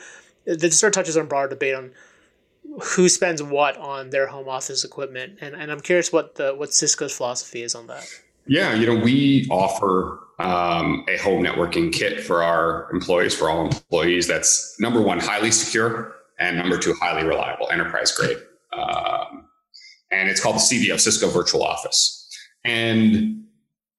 that 0.46 0.74
sort 0.74 0.96
of 0.96 0.96
touches 0.96 1.16
on 1.16 1.28
broader 1.28 1.50
debate 1.50 1.76
on 1.76 1.92
who 2.82 3.08
spends 3.08 3.42
what 3.42 3.78
on 3.78 4.10
their 4.10 4.28
home 4.28 4.50
office 4.50 4.84
equipment, 4.84 5.38
and, 5.42 5.56
and 5.56 5.72
I'm 5.72 5.80
curious 5.80 6.12
what 6.12 6.36
the 6.36 6.54
what 6.54 6.74
Cisco's 6.74 7.16
philosophy 7.16 7.62
is 7.62 7.76
on 7.76 7.88
that. 7.88 8.06
Yeah, 8.46 8.74
you 8.74 8.86
know, 8.86 8.96
we 8.96 9.48
offer 9.50 10.20
um, 10.40 11.06
a 11.08 11.18
home 11.18 11.44
networking 11.44 11.94
kit 11.94 12.22
for 12.22 12.44
our 12.44 12.92
employees, 12.92 13.34
for 13.34 13.50
all 13.50 13.66
employees. 13.66 14.28
That's 14.28 14.76
number 14.80 15.02
one, 15.02 15.20
highly 15.20 15.52
secure, 15.52 16.16
and 16.40 16.58
number 16.58 16.78
two, 16.78 16.94
highly 16.96 17.26
reliable, 17.26 17.70
enterprise 17.70 18.12
grade. 18.12 18.38
Um, 18.74 19.13
and 20.14 20.30
it's 20.30 20.42
called 20.42 20.56
the 20.56 20.60
CVO, 20.60 21.00
Cisco 21.00 21.30
Virtual 21.30 21.64
Office. 21.64 22.20
And 22.64 23.44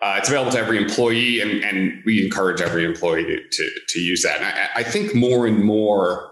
uh, 0.01 0.17
it's 0.19 0.29
available 0.29 0.53
to 0.53 0.59
every 0.59 0.77
employee, 0.77 1.41
and, 1.41 1.65
and 1.65 2.03
we 2.05 2.25
encourage 2.25 2.61
every 2.61 2.85
employee 2.85 3.25
to, 3.25 3.41
to, 3.51 3.71
to 3.89 4.01
use 4.01 4.23
that. 4.23 4.37
And 4.37 4.47
I, 4.47 4.81
I, 4.81 4.83
think 4.83 5.15
more 5.15 5.47
and 5.47 5.65
more 5.65 6.31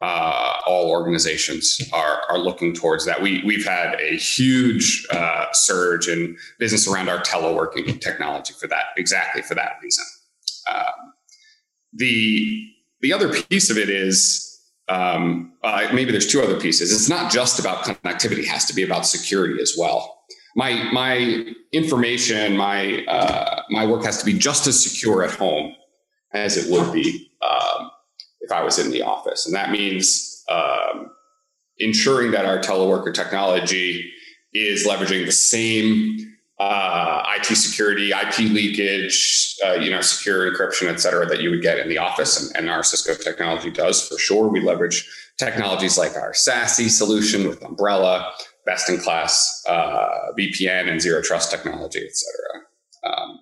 uh, 0.00 0.54
all 0.66 0.90
organizations 0.90 1.80
are, 1.92 2.22
are 2.30 2.38
looking 2.38 2.74
towards 2.74 3.04
that. 3.04 3.20
We, 3.20 3.42
we've 3.44 3.66
had 3.66 4.00
a 4.00 4.16
huge 4.16 5.06
uh, 5.10 5.46
surge 5.52 6.08
in 6.08 6.36
business 6.58 6.88
around 6.88 7.08
our 7.08 7.20
teleworking 7.20 8.00
technology 8.00 8.54
for 8.58 8.66
that, 8.68 8.84
exactly 8.96 9.42
for 9.42 9.54
that 9.54 9.72
reason. 9.82 10.04
Um, 10.72 11.12
the, 11.92 12.66
the 13.00 13.12
other 13.12 13.30
piece 13.30 13.68
of 13.68 13.76
it 13.76 13.90
is 13.90 14.45
um, 14.88 15.52
uh, 15.62 15.88
maybe 15.92 16.10
there's 16.10 16.30
two 16.30 16.42
other 16.42 16.60
pieces. 16.60 16.92
It's 16.92 17.08
not 17.08 17.32
just 17.32 17.58
about 17.58 17.84
connectivity; 17.84 18.38
it 18.40 18.48
has 18.48 18.64
to 18.66 18.74
be 18.74 18.82
about 18.82 19.06
security 19.06 19.60
as 19.60 19.74
well 19.78 20.16
my 20.56 20.90
my 20.90 21.44
information, 21.72 22.56
my 22.56 23.04
uh, 23.04 23.62
my 23.70 23.86
work 23.86 24.04
has 24.04 24.18
to 24.18 24.24
be 24.24 24.32
just 24.32 24.66
as 24.66 24.82
secure 24.82 25.22
at 25.22 25.30
home 25.30 25.74
as 26.32 26.56
it 26.56 26.72
would 26.72 26.92
be 26.92 27.30
um, 27.42 27.90
if 28.40 28.50
I 28.50 28.62
was 28.62 28.78
in 28.78 28.90
the 28.90 29.02
office, 29.02 29.46
and 29.46 29.54
that 29.54 29.70
means 29.70 30.42
um, 30.50 31.10
ensuring 31.78 32.30
that 32.32 32.46
our 32.46 32.58
teleworker 32.58 33.12
technology 33.12 34.10
is 34.54 34.86
leveraging 34.86 35.26
the 35.26 35.32
same 35.32 36.35
uh, 36.58 37.22
IT 37.36 37.54
security, 37.56 38.10
IP 38.10 38.38
leakage, 38.50 39.56
uh, 39.66 39.74
you 39.74 39.90
know, 39.90 40.00
secure 40.00 40.50
encryption, 40.50 40.88
et 40.88 40.98
cetera, 40.98 41.26
that 41.26 41.40
you 41.40 41.50
would 41.50 41.62
get 41.62 41.78
in 41.78 41.88
the 41.88 41.98
office, 41.98 42.40
and, 42.40 42.56
and 42.56 42.70
our 42.70 42.82
Cisco 42.82 43.14
technology 43.14 43.70
does 43.70 44.06
for 44.08 44.18
sure. 44.18 44.48
We 44.48 44.60
leverage 44.60 45.06
technologies 45.38 45.98
like 45.98 46.16
our 46.16 46.32
SASE 46.32 46.88
solution 46.88 47.46
with 47.46 47.62
Umbrella, 47.62 48.32
best 48.64 48.88
in 48.88 48.98
class 48.98 49.62
uh, 49.68 50.32
VPN 50.38 50.90
and 50.90 51.00
zero 51.00 51.20
trust 51.22 51.50
technology, 51.50 52.00
et 52.02 52.16
cetera. 52.16 52.62
Um, 53.04 53.38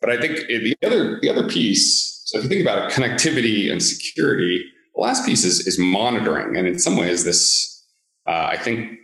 but 0.00 0.10
I 0.10 0.20
think 0.20 0.46
the 0.46 0.76
other 0.84 1.18
the 1.20 1.30
other 1.30 1.48
piece, 1.48 2.22
so 2.26 2.38
if 2.38 2.44
you 2.44 2.48
think 2.48 2.62
about 2.62 2.90
it, 2.90 2.94
connectivity 2.94 3.72
and 3.72 3.82
security, 3.82 4.64
the 4.94 5.00
last 5.00 5.26
piece 5.26 5.44
is, 5.44 5.66
is 5.66 5.78
monitoring. 5.78 6.56
And 6.56 6.68
in 6.68 6.78
some 6.78 6.96
ways, 6.96 7.24
this 7.24 7.84
uh, 8.26 8.48
I 8.52 8.56
think 8.56 8.98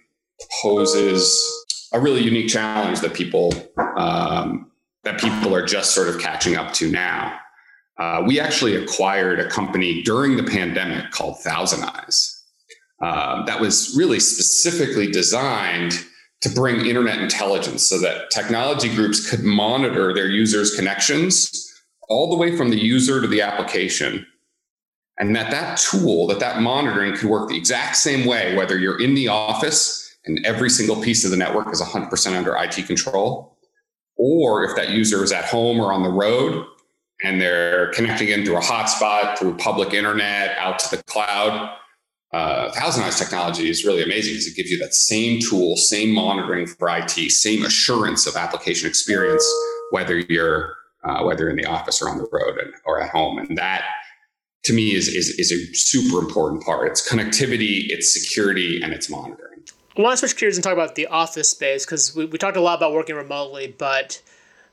poses 0.62 1.59
a 1.92 2.00
really 2.00 2.22
unique 2.22 2.48
challenge 2.48 3.00
that 3.00 3.14
people 3.14 3.52
um, 3.96 4.70
that 5.04 5.20
people 5.20 5.54
are 5.54 5.64
just 5.64 5.94
sort 5.94 6.08
of 6.08 6.18
catching 6.18 6.56
up 6.56 6.72
to 6.74 6.90
now. 6.90 7.38
Uh, 7.98 8.22
we 8.26 8.40
actually 8.40 8.76
acquired 8.76 9.40
a 9.40 9.48
company 9.48 10.02
during 10.02 10.36
the 10.36 10.42
pandemic 10.42 11.10
called 11.10 11.36
ThousandEyes 11.44 12.40
um, 13.02 13.44
that 13.46 13.60
was 13.60 13.94
really 13.96 14.20
specifically 14.20 15.10
designed 15.10 16.04
to 16.42 16.48
bring 16.50 16.86
internet 16.86 17.18
intelligence 17.18 17.86
so 17.86 17.98
that 17.98 18.30
technology 18.30 18.94
groups 18.94 19.28
could 19.28 19.42
monitor 19.42 20.14
their 20.14 20.28
users' 20.28 20.74
connections 20.74 21.66
all 22.08 22.30
the 22.30 22.36
way 22.36 22.56
from 22.56 22.70
the 22.70 22.82
user 22.82 23.20
to 23.20 23.26
the 23.26 23.42
application. 23.42 24.26
And 25.18 25.36
that 25.36 25.50
that 25.50 25.78
tool, 25.78 26.26
that 26.28 26.40
that 26.40 26.62
monitoring 26.62 27.14
could 27.14 27.28
work 27.28 27.48
the 27.48 27.56
exact 27.56 27.96
same 27.96 28.26
way, 28.26 28.56
whether 28.56 28.78
you're 28.78 29.00
in 29.00 29.14
the 29.14 29.28
office 29.28 30.09
and 30.24 30.44
every 30.44 30.70
single 30.70 31.00
piece 31.00 31.24
of 31.24 31.30
the 31.30 31.36
network 31.36 31.72
is 31.72 31.80
100% 31.80 32.36
under 32.36 32.56
IT 32.56 32.86
control, 32.86 33.56
or 34.16 34.64
if 34.64 34.76
that 34.76 34.90
user 34.90 35.24
is 35.24 35.32
at 35.32 35.46
home 35.46 35.80
or 35.80 35.92
on 35.92 36.02
the 36.02 36.10
road 36.10 36.66
and 37.22 37.40
they're 37.40 37.90
connecting 37.92 38.28
in 38.28 38.44
through 38.44 38.56
a 38.56 38.60
hotspot 38.60 39.38
through 39.38 39.56
public 39.56 39.92
internet 39.92 40.56
out 40.58 40.78
to 40.78 40.96
the 40.96 41.02
cloud, 41.04 41.76
uh, 42.32 42.70
Eyes 42.80 43.18
technology 43.18 43.68
is 43.68 43.84
really 43.84 44.02
amazing 44.02 44.34
because 44.34 44.46
it 44.46 44.56
gives 44.56 44.70
you 44.70 44.78
that 44.78 44.94
same 44.94 45.40
tool, 45.40 45.76
same 45.76 46.12
monitoring 46.12 46.66
for 46.66 46.88
IT, 46.88 47.10
same 47.10 47.64
assurance 47.64 48.26
of 48.26 48.36
application 48.36 48.88
experience, 48.88 49.44
whether 49.90 50.18
you're 50.18 50.74
uh, 51.02 51.22
whether 51.24 51.48
in 51.48 51.56
the 51.56 51.64
office 51.64 52.02
or 52.02 52.08
on 52.08 52.18
the 52.18 52.28
road 52.30 52.58
and, 52.58 52.72
or 52.84 53.00
at 53.00 53.10
home. 53.10 53.38
And 53.38 53.56
that 53.56 53.84
to 54.64 54.72
me 54.72 54.94
is, 54.94 55.08
is, 55.08 55.30
is 55.38 55.50
a 55.50 55.74
super 55.74 56.18
important 56.18 56.62
part. 56.62 56.88
It's 56.88 57.08
connectivity, 57.08 57.86
it's 57.88 58.12
security, 58.12 58.80
and 58.82 58.92
it's 58.92 59.08
monitoring. 59.08 59.49
I 59.96 60.02
want 60.02 60.12
to 60.12 60.16
switch 60.18 60.38
gears 60.38 60.56
and 60.56 60.64
talk 60.64 60.72
about 60.72 60.94
the 60.94 61.06
office 61.08 61.50
space 61.50 61.84
because 61.84 62.14
we, 62.14 62.24
we 62.26 62.38
talked 62.38 62.56
a 62.56 62.60
lot 62.60 62.78
about 62.78 62.92
working 62.92 63.16
remotely, 63.16 63.74
but 63.76 64.22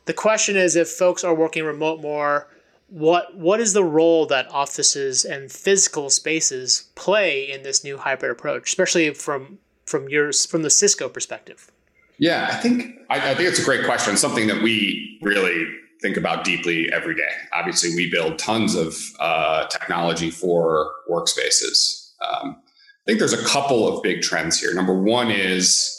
the 0.05 0.13
question 0.13 0.55
is 0.55 0.75
if 0.75 0.89
folks 0.89 1.23
are 1.23 1.33
working 1.33 1.63
remote 1.63 2.01
more, 2.01 2.47
what 2.89 3.35
what 3.35 3.59
is 3.59 3.73
the 3.73 3.83
role 3.83 4.25
that 4.27 4.49
offices 4.51 5.25
and 5.25 5.51
physical 5.51 6.09
spaces 6.09 6.87
play 6.95 7.51
in 7.51 7.63
this 7.63 7.83
new 7.83 7.97
hybrid 7.97 8.31
approach, 8.31 8.69
especially 8.69 9.13
from 9.13 9.59
from 9.85 10.07
yours 10.07 10.45
from 10.45 10.61
the 10.61 10.69
Cisco 10.69 11.09
perspective? 11.09 11.71
Yeah, 12.19 12.47
I 12.49 12.55
think 12.55 12.95
I, 13.09 13.31
I 13.31 13.35
think 13.35 13.49
it's 13.49 13.59
a 13.59 13.65
great 13.65 13.85
question. 13.85 14.15
Something 14.17 14.47
that 14.47 14.61
we 14.61 15.19
really 15.21 15.65
think 16.01 16.15
about 16.15 16.45
deeply 16.45 16.89
every 16.93 17.15
day. 17.15 17.31
Obviously, 17.53 17.93
we 17.95 18.09
build 18.09 18.39
tons 18.39 18.75
of 18.75 18.97
uh, 19.19 19.65
technology 19.67 20.29
for 20.29 20.91
workspaces. 21.09 22.11
Um, 22.21 22.61
I 23.07 23.11
think 23.11 23.19
there's 23.19 23.33
a 23.33 23.45
couple 23.45 23.87
of 23.87 24.03
big 24.03 24.21
trends 24.21 24.59
here. 24.59 24.73
Number 24.73 24.93
one 24.93 25.31
is 25.31 25.93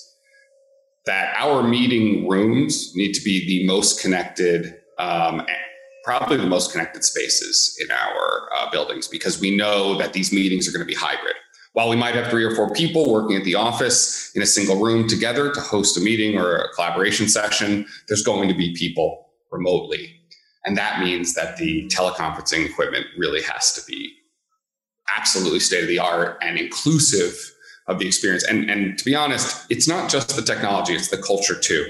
that 1.06 1.34
our 1.38 1.62
meeting 1.62 2.28
rooms 2.28 2.94
need 2.94 3.14
to 3.14 3.24
be 3.24 3.46
the 3.46 3.66
most 3.66 4.02
connected 4.02 4.74
um, 4.98 5.46
probably 6.04 6.38
the 6.38 6.46
most 6.46 6.72
connected 6.72 7.04
spaces 7.04 7.76
in 7.80 7.90
our 7.90 8.48
uh, 8.56 8.70
buildings 8.70 9.08
because 9.08 9.40
we 9.40 9.54
know 9.54 9.96
that 9.98 10.12
these 10.12 10.32
meetings 10.32 10.66
are 10.66 10.72
going 10.72 10.80
to 10.80 10.86
be 10.86 10.94
hybrid. 10.94 11.34
While 11.74 11.90
we 11.90 11.96
might 11.96 12.14
have 12.14 12.28
three 12.28 12.44
or 12.44 12.56
four 12.56 12.72
people 12.72 13.12
working 13.12 13.36
at 13.36 13.44
the 13.44 13.54
office 13.54 14.32
in 14.34 14.40
a 14.40 14.46
single 14.46 14.80
room 14.80 15.06
together 15.06 15.52
to 15.52 15.60
host 15.60 15.98
a 15.98 16.00
meeting 16.00 16.38
or 16.38 16.56
a 16.56 16.72
collaboration 16.72 17.28
session, 17.28 17.86
there's 18.08 18.22
going 18.22 18.48
to 18.48 18.54
be 18.54 18.74
people 18.74 19.28
remotely. 19.50 20.14
And 20.64 20.76
that 20.76 21.00
means 21.00 21.34
that 21.34 21.58
the 21.58 21.86
teleconferencing 21.88 22.66
equipment 22.66 23.06
really 23.16 23.42
has 23.42 23.74
to 23.74 23.84
be 23.86 24.07
absolutely 25.16 25.60
state 25.60 25.82
of 25.82 25.88
the 25.88 25.98
art 25.98 26.38
and 26.42 26.58
inclusive 26.58 27.54
of 27.86 27.98
the 27.98 28.06
experience. 28.06 28.44
And, 28.44 28.70
and 28.70 28.98
to 28.98 29.04
be 29.04 29.14
honest, 29.14 29.66
it's 29.70 29.88
not 29.88 30.10
just 30.10 30.36
the 30.36 30.42
technology, 30.42 30.94
it's 30.94 31.08
the 31.08 31.18
culture 31.18 31.58
too. 31.58 31.86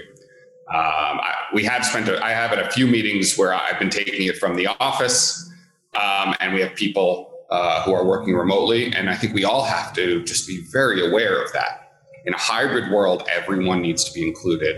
Um, 0.69 1.21
I, 1.21 1.35
we 1.55 1.65
have 1.65 1.85
spent, 1.85 2.09
a, 2.09 2.23
I 2.25 2.31
have 2.31 2.53
at 2.53 2.59
a 2.59 2.71
few 2.71 2.87
meetings 2.87 3.37
where 3.37 3.55
I've 3.55 3.79
been 3.79 3.91
taking 3.91 4.27
it 4.29 4.37
from 4.37 4.55
the 4.55 4.67
office, 4.81 5.51
um, 5.95 6.35
and 6.41 6.53
we 6.55 6.61
have 6.61 6.75
people 6.75 7.33
uh, 7.51 7.83
who 7.83 7.93
are 7.93 8.05
working 8.05 8.35
remotely. 8.35 8.93
And 8.93 9.09
I 9.09 9.15
think 9.15 9.35
we 9.35 9.45
all 9.45 9.65
have 9.65 9.93
to 9.95 10.23
just 10.25 10.47
be 10.47 10.63
very 10.71 11.07
aware 11.09 11.43
of 11.43 11.53
that. 11.55 11.93
In 12.27 12.35
a 12.35 12.39
hybrid 12.39 12.93
world, 12.93 13.27
everyone 13.35 13.81
needs 13.81 14.05
to 14.05 14.13
be 14.13 14.27
included 14.27 14.77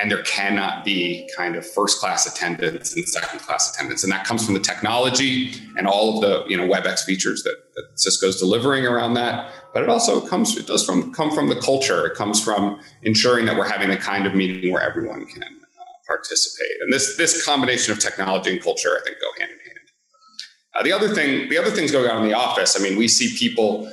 and 0.00 0.10
there 0.10 0.22
cannot 0.22 0.84
be 0.84 1.28
kind 1.36 1.56
of 1.56 1.66
first 1.66 2.00
class 2.00 2.26
attendance 2.26 2.94
and 2.96 3.06
second 3.06 3.40
class 3.40 3.74
attendance 3.74 4.02
and 4.02 4.12
that 4.12 4.24
comes 4.24 4.44
from 4.44 4.54
the 4.54 4.60
technology 4.60 5.52
and 5.76 5.86
all 5.86 6.14
of 6.14 6.20
the 6.22 6.44
you 6.48 6.56
know 6.56 6.66
webex 6.66 7.04
features 7.04 7.42
that, 7.42 7.56
that 7.80 8.00
cisco's 8.00 8.38
delivering 8.38 8.86
around 8.86 9.14
that 9.14 9.52
but 9.72 9.82
it 9.82 9.88
also 9.88 10.20
comes 10.26 10.56
it 10.56 10.66
does 10.66 10.84
from 10.84 11.12
come 11.12 11.30
from 11.30 11.48
the 11.48 11.56
culture. 11.56 12.06
It 12.06 12.14
comes 12.14 12.42
from 12.42 12.80
ensuring 13.02 13.46
that 13.46 13.56
we're 13.56 13.68
having 13.68 13.88
the 13.88 13.96
kind 13.96 14.26
of 14.26 14.34
meeting 14.34 14.72
where 14.72 14.82
everyone 14.82 15.26
can 15.26 15.42
uh, 15.42 15.84
participate. 16.06 16.80
And 16.82 16.92
this 16.92 17.16
this 17.16 17.44
combination 17.44 17.92
of 17.92 18.00
technology 18.00 18.50
and 18.50 18.62
culture 18.62 18.98
i 19.00 19.04
think 19.04 19.18
go 19.20 19.30
hand 19.38 19.50
in 19.52 19.58
hand. 19.58 19.78
Uh, 20.74 20.82
the 20.82 20.92
other 20.92 21.14
thing 21.14 21.48
the 21.48 21.58
other 21.58 21.70
things 21.70 21.92
going 21.92 22.10
on 22.10 22.22
in 22.22 22.28
the 22.28 22.36
office 22.36 22.78
i 22.78 22.82
mean 22.82 22.98
we 22.98 23.08
see 23.08 23.36
people 23.38 23.90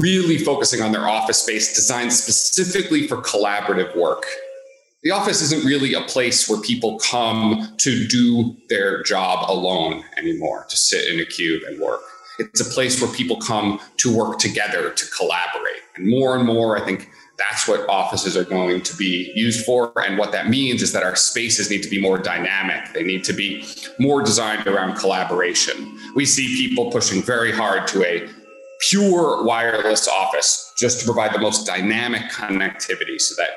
really 0.00 0.38
focusing 0.38 0.82
on 0.82 0.92
their 0.92 1.08
office 1.08 1.42
space 1.42 1.74
designed 1.74 2.12
specifically 2.12 3.08
for 3.08 3.16
collaborative 3.22 3.96
work. 3.96 4.26
The 5.02 5.12
office 5.12 5.40
isn't 5.40 5.64
really 5.64 5.94
a 5.94 6.02
place 6.02 6.46
where 6.46 6.60
people 6.60 6.98
come 6.98 7.74
to 7.78 8.06
do 8.06 8.54
their 8.68 9.02
job 9.02 9.48
alone 9.48 10.04
anymore, 10.18 10.66
to 10.68 10.76
sit 10.76 11.10
in 11.10 11.20
a 11.20 11.24
cube 11.24 11.62
and 11.66 11.80
work. 11.80 12.02
It's 12.38 12.60
a 12.60 12.64
place 12.64 13.00
where 13.00 13.12
people 13.12 13.36
come 13.36 13.80
to 13.98 14.16
work 14.16 14.38
together, 14.38 14.90
to 14.90 15.06
collaborate. 15.16 15.82
And 15.96 16.08
more 16.08 16.36
and 16.36 16.46
more, 16.46 16.76
I 16.80 16.84
think 16.84 17.10
that's 17.38 17.68
what 17.68 17.88
offices 17.88 18.36
are 18.36 18.44
going 18.44 18.82
to 18.82 18.96
be 18.96 19.32
used 19.34 19.64
for. 19.64 19.92
And 19.96 20.18
what 20.18 20.32
that 20.32 20.48
means 20.48 20.82
is 20.82 20.92
that 20.92 21.02
our 21.02 21.16
spaces 21.16 21.70
need 21.70 21.82
to 21.82 21.88
be 21.88 22.00
more 22.00 22.18
dynamic. 22.18 22.92
They 22.92 23.04
need 23.04 23.24
to 23.24 23.32
be 23.32 23.64
more 23.98 24.22
designed 24.22 24.66
around 24.66 24.96
collaboration. 24.96 25.98
We 26.14 26.26
see 26.26 26.46
people 26.68 26.90
pushing 26.90 27.22
very 27.22 27.52
hard 27.52 27.86
to 27.88 28.04
a 28.04 28.28
pure 28.88 29.44
wireless 29.44 30.08
office 30.08 30.72
just 30.76 31.00
to 31.00 31.04
provide 31.04 31.32
the 31.32 31.38
most 31.38 31.66
dynamic 31.66 32.22
connectivity 32.30 33.20
so 33.20 33.34
that 33.36 33.50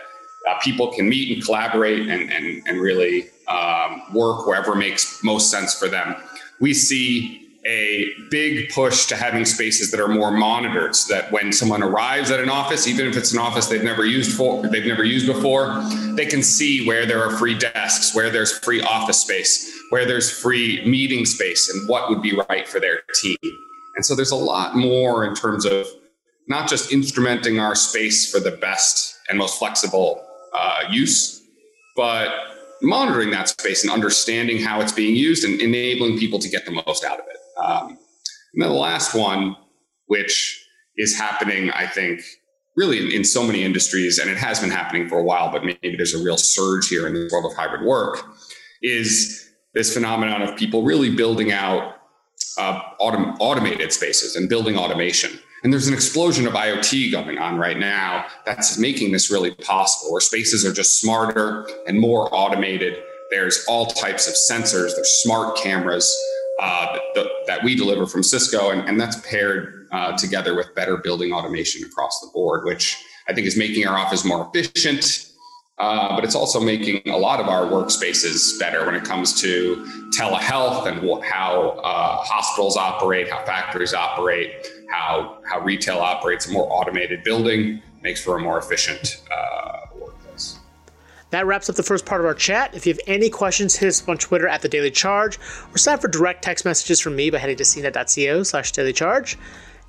uh, 0.50 0.60
people 0.62 0.92
can 0.92 1.08
meet 1.08 1.36
and 1.36 1.46
collaborate 1.46 2.08
and, 2.08 2.32
and, 2.32 2.64
and 2.68 2.80
really 2.80 3.30
um, 3.48 4.02
work 4.14 4.48
wherever 4.48 4.76
makes 4.76 5.24
most 5.24 5.52
sense 5.52 5.78
for 5.78 5.88
them. 5.88 6.16
We 6.60 6.74
see 6.74 7.41
a 7.66 8.08
big 8.30 8.70
push 8.70 9.06
to 9.06 9.16
having 9.16 9.46
spaces 9.46 9.92
that 9.92 10.00
are 10.00 10.08
more 10.08 10.32
monitored 10.32 10.96
so 10.96 11.14
that 11.14 11.32
when 11.32 11.52
someone 11.52 11.84
arrives 11.84 12.32
at 12.32 12.40
an 12.40 12.50
office 12.50 12.88
even 12.88 13.06
if 13.06 13.16
it's 13.16 13.34
an 13.34 13.40
office 13.40 13.68
they've 13.68 13.84
never 13.84 14.04
used 14.04 14.36
for 14.36 14.68
they've 14.70 14.88
never 14.88 15.04
used 15.04 15.28
before 15.28 15.80
they 16.16 16.26
can 16.26 16.42
see 16.42 16.88
where 16.88 17.06
there 17.06 17.24
are 17.24 17.38
free 17.38 17.56
desks 17.56 18.16
where 18.16 18.32
there's 18.32 18.58
free 18.60 18.82
office 18.82 19.20
space 19.20 19.72
where 19.90 20.08
there's 20.08 20.32
free 20.32 20.84
meeting 20.86 21.24
space 21.24 21.70
and 21.70 21.88
what 21.88 22.10
would 22.10 22.22
be 22.22 22.36
right 22.50 22.68
for 22.68 22.80
their 22.80 23.02
team 23.14 23.38
and 23.96 24.06
so 24.06 24.16
there's 24.16 24.32
a 24.32 24.36
lot 24.36 24.76
more 24.76 25.26
in 25.26 25.36
terms 25.36 25.66
of 25.66 25.86
not 26.48 26.70
just 26.70 26.92
instrumenting 26.92 27.62
our 27.62 27.76
space 27.76 28.32
for 28.32 28.40
the 28.40 28.52
best 28.52 29.18
and 29.30 29.38
most 29.38 29.58
flexible 29.60 30.26
uh, 30.54 30.82
use, 30.90 31.42
but 31.96 32.30
monitoring 32.82 33.32
that 33.32 33.50
space 33.50 33.84
and 33.84 33.92
understanding 33.92 34.60
how 34.62 34.82
it's 34.82 34.92
being 34.92 35.16
used 35.16 35.44
and 35.44 35.62
enabling 35.62 36.18
people 36.18 36.40
to 36.40 36.50
get 36.50 36.66
the 36.66 36.72
most 36.72 37.04
out 37.04 37.20
of 37.20 37.26
it. 37.28 37.38
Um, 37.64 37.98
and 38.54 38.62
then 38.62 38.70
the 38.70 38.76
last 38.76 39.16
one, 39.16 39.56
which 40.08 40.66
is 40.98 41.18
happening, 41.18 41.72
I 41.72 41.88
think, 41.88 42.22
really 42.76 43.06
in, 43.06 43.12
in, 43.12 43.24
so 43.24 43.44
many 43.44 43.64
industries, 43.64 44.18
and 44.20 44.30
it 44.30 44.38
has 44.38 44.60
been 44.60 44.72
happening 44.72 45.08
for 45.08 45.20
a 45.20 45.24
while, 45.24 45.52
but 45.52 45.64
maybe 45.64 45.96
there's 45.96 46.14
a 46.14 46.24
real 46.24 46.38
surge 46.38 46.88
here 46.88 47.08
in 47.08 47.14
the 47.14 47.30
world 47.32 47.50
of 47.50 47.56
hybrid 47.58 47.84
work, 47.84 48.24
is 48.82 49.50
this 49.74 49.94
phenomenon 49.94 50.42
of 50.42 50.56
people 50.58 50.84
really 50.84 51.14
building 51.14 51.52
out 51.52 51.96
uh, 52.58 52.82
autom- 53.00 53.36
automated 53.40 53.94
spaces 53.94 54.36
and 54.36 54.50
building 54.50 54.78
automation. 54.78 55.40
And 55.64 55.72
there's 55.72 55.88
an 55.88 55.94
explosion 55.94 56.48
of 56.48 56.54
IoT 56.54 57.12
going 57.12 57.38
on 57.38 57.58
right 57.58 57.78
now 57.78 58.26
that's 58.46 58.80
making 58.80 59.12
this 59.12 59.30
really 59.30 59.52
possible, 59.52 60.12
where 60.12 60.22
spaces 60.22 60.66
are 60.66 60.74
just 60.74 61.00
smarter 61.00 61.68
and 61.88 62.00
more 62.00 62.34
automated. 62.34 62.98
There's 63.30 63.64
all 63.68 63.86
types 63.86 64.28
of 64.28 64.34
sensors, 64.34 64.96
there's 64.96 65.22
smart 65.22 65.58
cameras 65.58 66.18
uh, 66.62 66.98
that, 67.16 67.28
that, 67.48 67.64
we 67.64 67.76
deliver 67.76 68.06
from 68.06 68.22
Cisco, 68.22 68.70
and, 68.70 68.88
and 68.88 69.02
that's 69.02 69.20
paired 69.28 69.88
uh, 69.92 70.16
together 70.16 70.56
with 70.56 70.74
better 70.76 70.98
building 70.98 71.34
automation 71.34 71.84
across 71.84 72.22
the 72.22 72.30
board, 72.34 72.66
which 72.66 73.04
I 73.28 73.34
think 73.34 73.48
is 73.48 73.58
making 73.58 73.88
our 73.88 73.98
office 73.98 74.24
more 74.24 74.50
efficient. 74.54 75.28
Uh, 75.80 76.16
but 76.16 76.24
it's 76.24 76.36
also 76.36 76.60
making 76.60 77.02
a 77.10 77.18
lot 77.18 77.40
of 77.40 77.48
our 77.48 77.66
workspaces 77.66 78.60
better 78.60 78.86
when 78.86 78.94
it 78.94 79.04
comes 79.04 79.42
to 79.42 79.84
telehealth 80.16 80.86
and 80.86 81.24
how 81.24 81.70
uh, 81.84 82.18
hospitals 82.18 82.78
operate, 82.78 83.28
how 83.28 83.44
factories 83.44 83.96
operate, 83.96 84.52
how 84.92 85.40
how 85.50 85.60
retail 85.62 85.98
operates. 85.98 86.48
A 86.48 86.52
more 86.52 86.68
automated 86.72 87.24
building 87.24 87.82
makes 88.04 88.24
for 88.24 88.38
a 88.38 88.40
more 88.40 88.60
efficient 88.60 89.24
uh. 89.32 89.71
That 91.32 91.46
wraps 91.46 91.70
up 91.70 91.76
the 91.76 91.84
first 91.84 92.06
part 92.06 92.22
of 92.22 92.28
our 92.28 92.34
chat. 92.34 92.76
If 92.76 92.86
you 92.86 92.94
have 92.94 93.02
any 93.08 93.30
questions, 93.30 93.76
hit 93.76 93.88
us 93.88 94.04
up 94.04 94.10
on 94.10 94.18
Twitter 94.18 94.48
at 94.48 94.62
the 94.62 94.70
Daily 94.70 94.92
Charge, 94.92 95.40
or 95.74 95.78
sign 95.78 95.96
up 95.96 96.02
for 96.02 96.08
direct 96.08 96.44
text 96.44 96.66
messages 96.66 97.00
from 97.00 97.16
me 97.16 97.30
by 97.30 97.40
heading 97.40 97.58
to 97.58 97.64
cnet.co 97.64 98.44
slash 98.44 98.72
daily 98.72 98.94
charge. 98.94 99.38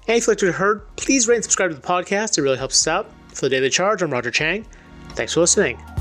And 0.07 0.17
if 0.17 0.27
you 0.27 0.33
like 0.33 0.41
what 0.41 0.43
you 0.43 0.53
heard, 0.53 0.97
please 0.97 1.29
rate 1.29 1.37
and 1.37 1.45
subscribe 1.45 1.71
to 1.71 1.77
the 1.77 1.83
podcast. 1.83 2.39
It 2.39 2.43
really 2.43 2.59
helps 2.59 2.75
us 2.75 2.89
out. 2.89 3.11
For 3.29 3.43
the 3.47 3.51
Daily 3.51 3.71
Charge, 3.71 4.03
I'm 4.03 4.11
Roger 4.11 4.31
Cheng. 4.31 4.67
Thanks 5.11 5.35
for 5.35 5.41
listening. 5.41 5.92